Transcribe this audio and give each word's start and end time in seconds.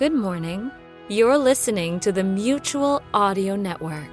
Good 0.00 0.14
morning. 0.14 0.70
You're 1.08 1.36
listening 1.36 2.00
to 2.00 2.10
the 2.10 2.24
Mutual 2.24 3.02
Audio 3.12 3.54
Network. 3.54 4.08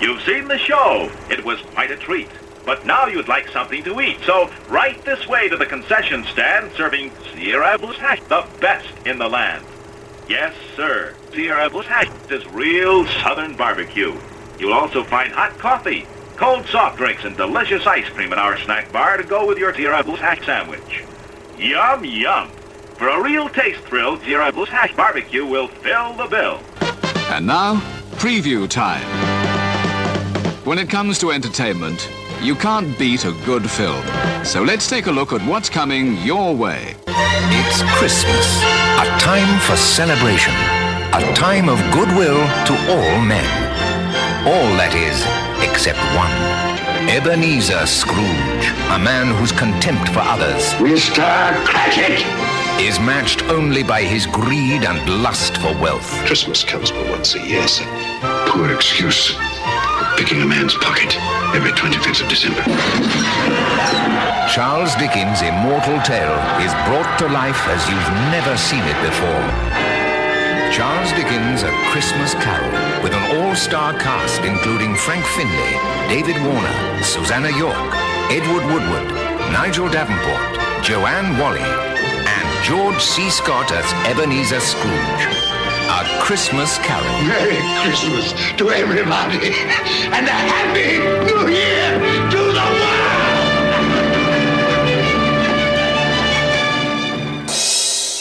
You've 0.00 0.22
seen 0.22 0.48
the 0.48 0.56
show. 0.56 1.12
It 1.28 1.44
was 1.44 1.60
quite 1.74 1.90
a 1.90 1.96
treat. 1.98 2.30
But 2.64 2.86
now 2.86 3.06
you'd 3.06 3.28
like 3.28 3.48
something 3.48 3.82
to 3.84 4.00
eat. 4.00 4.18
So 4.24 4.50
right 4.68 5.02
this 5.04 5.26
way 5.26 5.48
to 5.48 5.56
the 5.56 5.66
concession 5.66 6.24
stand 6.24 6.72
serving 6.76 7.10
Sierra 7.32 7.78
Bush 7.78 7.96
hash, 7.98 8.20
the 8.28 8.46
best 8.60 8.88
in 9.06 9.18
the 9.18 9.28
land. 9.28 9.64
Yes, 10.28 10.54
sir. 10.76 11.14
Sierra 11.32 11.68
Bush 11.68 11.86
hash 11.86 12.08
is 12.30 12.46
real 12.48 13.06
southern 13.22 13.56
barbecue. 13.56 14.18
You'll 14.58 14.72
also 14.72 15.02
find 15.02 15.32
hot 15.32 15.58
coffee, 15.58 16.06
cold 16.36 16.66
soft 16.66 16.98
drinks, 16.98 17.24
and 17.24 17.36
delicious 17.36 17.86
ice 17.86 18.08
cream 18.10 18.32
in 18.32 18.38
our 18.38 18.58
snack 18.60 18.92
bar 18.92 19.16
to 19.16 19.24
go 19.24 19.46
with 19.46 19.58
your 19.58 19.74
Sierra 19.74 20.04
Bush 20.04 20.20
hash 20.20 20.44
sandwich. 20.46 21.02
Yum, 21.58 22.04
yum. 22.04 22.48
For 22.96 23.08
a 23.08 23.20
real 23.20 23.48
taste 23.48 23.80
thrill, 23.80 24.20
Sierra 24.20 24.52
Bush 24.52 24.68
hash 24.68 24.94
barbecue 24.94 25.44
will 25.44 25.66
fill 25.66 26.14
the 26.14 26.26
bill. 26.26 26.60
And 27.32 27.46
now, 27.46 27.80
preview 28.16 28.68
time. 28.68 29.02
When 30.64 30.78
it 30.78 30.88
comes 30.88 31.18
to 31.18 31.32
entertainment, 31.32 32.08
you 32.42 32.56
can't 32.56 32.98
beat 32.98 33.24
a 33.24 33.32
good 33.44 33.70
film. 33.70 34.04
So 34.44 34.62
let's 34.62 34.88
take 34.88 35.06
a 35.06 35.12
look 35.12 35.32
at 35.32 35.40
what's 35.46 35.70
coming 35.70 36.16
your 36.18 36.54
way. 36.54 36.94
It's 37.06 37.82
Christmas, 37.96 38.46
a 38.98 39.06
time 39.20 39.60
for 39.60 39.76
celebration, 39.76 40.52
a 41.14 41.34
time 41.34 41.68
of 41.68 41.78
goodwill 41.92 42.42
to 42.66 42.74
all 42.90 43.20
men. 43.22 43.46
All, 44.44 44.76
that 44.76 44.94
is, 44.94 45.22
except 45.62 45.98
one. 46.18 46.32
Ebenezer 47.08 47.86
Scrooge, 47.86 48.66
a 48.90 48.98
man 48.98 49.34
whose 49.36 49.52
contempt 49.52 50.08
for 50.08 50.20
others 50.20 50.72
Mr. 50.82 51.22
Cratchit! 51.64 52.26
is 52.80 52.98
matched 52.98 53.44
only 53.44 53.84
by 53.84 54.02
his 54.02 54.26
greed 54.26 54.82
and 54.82 55.22
lust 55.22 55.56
for 55.58 55.72
wealth. 55.80 56.10
Christmas 56.26 56.64
comes 56.64 56.90
but 56.90 57.08
once 57.08 57.36
a 57.36 57.40
year, 57.46 57.68
sir. 57.68 57.84
Poor 58.48 58.72
excuse 58.72 59.30
for 59.30 59.71
picking 60.22 60.42
a 60.42 60.46
man's 60.46 60.76
pocket 60.76 61.18
every 61.50 61.72
25th 61.72 62.22
of 62.22 62.28
December. 62.30 62.62
Charles 64.54 64.94
Dickens' 64.94 65.42
immortal 65.42 65.98
tale 66.06 66.38
is 66.62 66.70
brought 66.86 67.10
to 67.18 67.26
life 67.26 67.58
as 67.66 67.82
you've 67.90 68.12
never 68.30 68.56
seen 68.56 68.84
it 68.86 68.94
before. 69.02 69.42
Charles 70.70 71.10
Dickens' 71.18 71.64
A 71.64 71.72
Christmas 71.90 72.34
Carol, 72.34 72.70
with 73.02 73.14
an 73.14 73.24
all-star 73.34 73.98
cast 73.98 74.42
including 74.42 74.94
Frank 74.94 75.26
Finlay, 75.34 75.74
David 76.06 76.38
Warner, 76.46 77.02
Susannah 77.02 77.56
York, 77.58 77.90
Edward 78.30 78.62
Woodward, 78.70 79.10
Nigel 79.50 79.88
Davenport, 79.90 80.84
Joanne 80.84 81.34
Whalley, 81.36 81.66
and 81.66 82.64
George 82.64 83.02
C. 83.02 83.28
Scott 83.28 83.72
as 83.72 83.90
Ebenezer 84.06 84.60
Scrooge. 84.60 85.51
A 85.92 86.04
Christmas 86.20 86.78
Carol. 86.78 87.04
Merry 87.28 87.58
Christmas 87.84 88.32
to 88.56 88.70
everybody 88.70 89.52
and 90.16 90.26
a 90.26 90.38
Happy 90.52 90.98
New 91.28 91.48
Year 91.52 91.98
to 92.30 92.38
the 92.38 92.66
world! 92.80 93.52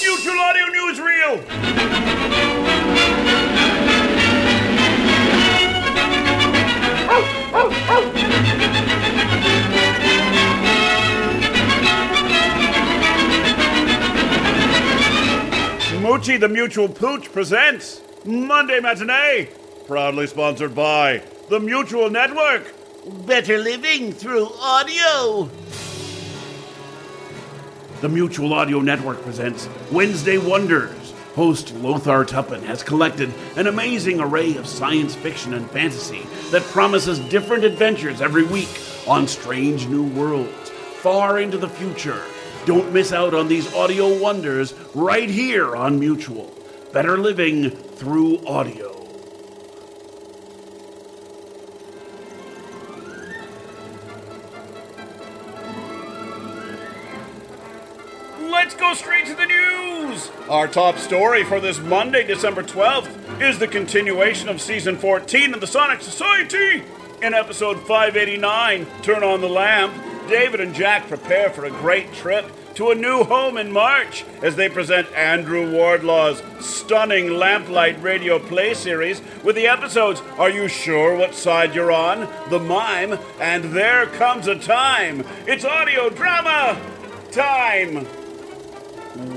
Mutual 0.01 0.39
Audio 0.39 0.67
Newsreel. 0.75 2.60
Moochie 16.21 16.39
the 16.39 16.47
Mutual 16.47 16.87
Pooch 16.87 17.31
presents 17.31 17.99
Monday 18.25 18.79
Matinee, 18.79 19.49
proudly 19.87 20.27
sponsored 20.27 20.75
by 20.75 21.23
the 21.49 21.59
Mutual 21.59 22.11
Network. 22.11 22.71
Better 23.25 23.57
living 23.57 24.11
through 24.11 24.47
audio. 24.59 25.49
The 28.01 28.09
Mutual 28.09 28.53
Audio 28.53 28.81
Network 28.81 29.23
presents 29.23 29.67
Wednesday 29.91 30.37
Wonders. 30.37 31.11
Host 31.33 31.73
Lothar 31.77 32.23
Tuppen 32.23 32.61
has 32.65 32.83
collected 32.83 33.33
an 33.55 33.65
amazing 33.65 34.19
array 34.19 34.57
of 34.57 34.67
science 34.67 35.15
fiction 35.15 35.55
and 35.55 35.67
fantasy 35.71 36.27
that 36.51 36.61
promises 36.65 37.17
different 37.31 37.63
adventures 37.63 38.21
every 38.21 38.43
week 38.43 38.69
on 39.07 39.27
strange 39.27 39.87
new 39.87 40.03
worlds 40.03 40.69
far 40.69 41.39
into 41.39 41.57
the 41.57 41.69
future. 41.69 42.21
Don't 42.65 42.93
miss 42.93 43.11
out 43.11 43.33
on 43.33 43.47
these 43.47 43.73
audio 43.73 44.15
wonders 44.19 44.75
right 44.93 45.27
here 45.27 45.75
on 45.75 45.99
Mutual. 45.99 46.53
Better 46.93 47.17
living 47.17 47.71
through 47.71 48.45
audio. 48.45 48.91
Let's 58.39 58.75
go 58.75 58.93
straight 58.93 59.25
to 59.25 59.33
the 59.33 59.47
news! 59.47 60.29
Our 60.47 60.67
top 60.67 60.97
story 60.97 61.43
for 61.43 61.59
this 61.59 61.79
Monday, 61.79 62.23
December 62.27 62.61
12th, 62.61 63.41
is 63.41 63.57
the 63.57 63.67
continuation 63.67 64.49
of 64.49 64.61
season 64.61 64.97
14 64.97 65.55
of 65.55 65.61
the 65.61 65.67
Sonic 65.67 66.01
Society. 66.01 66.83
In 67.23 67.33
episode 67.33 67.79
589, 67.79 68.85
Turn 69.01 69.23
on 69.23 69.41
the 69.41 69.49
Lamp, 69.49 69.93
David 70.27 70.61
and 70.61 70.73
Jack 70.73 71.07
prepare 71.07 71.49
for 71.49 71.65
a 71.65 71.69
great 71.69 72.13
trip 72.13 72.45
to 72.75 72.91
a 72.91 72.95
new 72.95 73.23
home 73.23 73.57
in 73.57 73.71
March 73.71 74.23
as 74.41 74.55
they 74.55 74.69
present 74.69 75.11
Andrew 75.13 75.71
Wardlaw's 75.71 76.41
stunning 76.59 77.27
Lamplight 77.27 78.01
radio 78.01 78.39
play 78.39 78.73
series 78.73 79.21
with 79.43 79.55
the 79.55 79.67
episodes 79.67 80.21
Are 80.37 80.49
You 80.49 80.67
Sure 80.67 81.15
What 81.15 81.35
Side 81.35 81.75
You're 81.75 81.91
On? 81.91 82.27
The 82.49 82.59
Mime, 82.59 83.19
and 83.39 83.65
There 83.65 84.05
Comes 84.07 84.47
a 84.47 84.55
Time. 84.57 85.25
It's 85.47 85.65
audio 85.65 86.09
drama 86.09 86.79
time. 87.31 88.05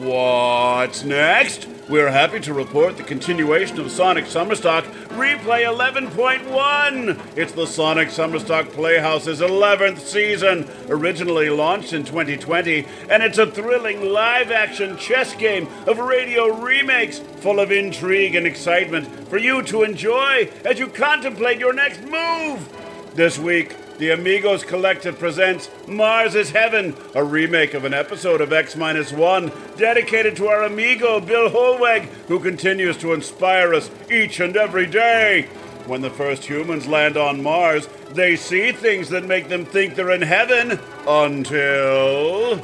What's 0.04 1.04
next? 1.04 1.73
We're 1.86 2.10
happy 2.10 2.40
to 2.40 2.54
report 2.54 2.96
the 2.96 3.02
continuation 3.02 3.78
of 3.78 3.90
Sonic 3.90 4.24
Summerstock 4.24 4.84
Replay 5.08 5.66
11.1. 5.66 7.36
It's 7.36 7.52
the 7.52 7.66
Sonic 7.66 8.08
Summerstock 8.08 8.72
Playhouse's 8.72 9.40
11th 9.40 9.98
season, 9.98 10.66
originally 10.88 11.50
launched 11.50 11.92
in 11.92 12.02
2020, 12.02 12.86
and 13.10 13.22
it's 13.22 13.36
a 13.36 13.50
thrilling 13.50 14.02
live 14.10 14.50
action 14.50 14.96
chess 14.96 15.34
game 15.34 15.68
of 15.86 15.98
radio 15.98 16.58
remakes 16.58 17.18
full 17.18 17.60
of 17.60 17.70
intrigue 17.70 18.34
and 18.34 18.46
excitement 18.46 19.28
for 19.28 19.36
you 19.36 19.60
to 19.64 19.82
enjoy 19.82 20.50
as 20.64 20.78
you 20.78 20.86
contemplate 20.86 21.58
your 21.58 21.74
next 21.74 22.00
move. 22.02 22.66
This 23.14 23.38
week, 23.38 23.76
the 23.98 24.10
Amigos 24.10 24.64
Collective 24.64 25.18
presents 25.18 25.70
Mars 25.86 26.34
is 26.34 26.50
Heaven, 26.50 26.96
a 27.14 27.22
remake 27.22 27.74
of 27.74 27.84
an 27.84 27.94
episode 27.94 28.40
of 28.40 28.52
X 28.52 28.74
1, 28.76 29.52
dedicated 29.76 30.36
to 30.36 30.48
our 30.48 30.64
amigo 30.64 31.20
Bill 31.20 31.48
Holweg, 31.48 32.04
who 32.26 32.40
continues 32.40 32.96
to 32.98 33.12
inspire 33.12 33.72
us 33.72 33.90
each 34.10 34.40
and 34.40 34.56
every 34.56 34.86
day. 34.86 35.42
When 35.86 36.00
the 36.00 36.10
first 36.10 36.44
humans 36.44 36.86
land 36.86 37.16
on 37.16 37.42
Mars, 37.42 37.88
they 38.10 38.36
see 38.36 38.72
things 38.72 39.10
that 39.10 39.26
make 39.26 39.48
them 39.48 39.64
think 39.64 39.94
they're 39.94 40.10
in 40.10 40.22
heaven 40.22 40.80
until. 41.06 42.62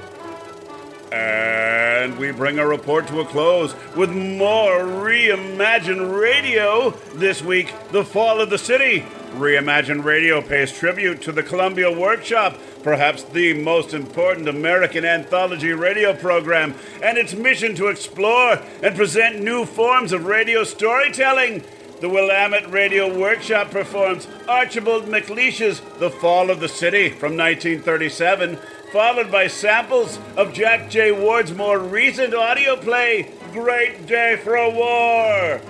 And 2.01 2.17
we 2.17 2.31
bring 2.31 2.59
our 2.59 2.67
report 2.67 3.07
to 3.09 3.21
a 3.21 3.27
close 3.27 3.75
with 3.95 4.11
more 4.11 4.79
Reimagine 4.79 6.19
Radio. 6.19 6.93
This 7.13 7.43
week, 7.43 7.75
The 7.93 8.07
Fall 8.07 8.41
of 8.41 8.49
the 8.49 8.57
City. 8.57 9.05
Reimagine 9.35 10.03
Radio 10.03 10.41
pays 10.41 10.73
tribute 10.73 11.21
to 11.21 11.31
the 11.31 11.43
Columbia 11.43 11.93
Workshop, 11.93 12.57
perhaps 12.83 13.23
the 13.23 13.53
most 13.53 13.93
important 13.93 14.49
American 14.49 15.05
anthology 15.05 15.75
radio 15.75 16.15
program, 16.15 16.75
and 17.03 17.19
its 17.19 17.35
mission 17.35 17.75
to 17.75 17.89
explore 17.89 18.59
and 18.83 18.97
present 18.97 19.43
new 19.43 19.67
forms 19.67 20.13
of 20.13 20.25
radio 20.25 20.65
storytelling. 20.65 21.63
The 22.01 22.09
Willamette 22.09 22.71
Radio 22.71 23.15
Workshop 23.15 23.71
performs 23.71 24.27
Archibald 24.49 25.07
MacLeish's 25.07 25.83
The 25.99 26.09
Fall 26.09 26.49
of 26.49 26.61
the 26.61 26.69
City 26.69 27.11
from 27.11 27.37
1937, 27.37 28.59
followed 28.93 29.31
by 29.31 29.47
samples 29.47 30.19
of 30.37 30.53
Jack 30.53 30.91
J. 30.91 31.13
Ward's 31.13 31.53
more 31.53 31.79
recent 31.79 32.35
audio 32.35 32.77
play, 32.77 33.33
Great 33.53 34.07
Day 34.07 34.37
for 34.43 34.57
a 34.57 34.69
War. 34.69 35.61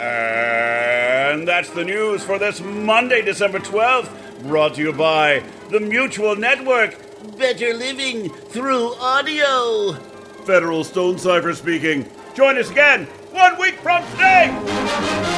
And 0.00 1.46
that's 1.46 1.70
the 1.70 1.84
news 1.84 2.24
for 2.24 2.38
this 2.38 2.60
Monday, 2.60 3.22
December 3.22 3.60
12th, 3.60 4.42
brought 4.42 4.74
to 4.74 4.82
you 4.82 4.92
by 4.92 5.44
the 5.70 5.80
Mutual 5.80 6.34
Network. 6.34 6.96
Better 7.36 7.72
living 7.74 8.30
through 8.30 8.94
audio. 8.94 9.92
Federal 10.44 10.82
Stone 10.82 11.18
Cipher 11.18 11.54
speaking. 11.54 12.08
Join 12.34 12.58
us 12.58 12.70
again 12.70 13.06
one 13.32 13.58
week 13.60 13.74
from 13.76 14.04
today. 14.12 15.37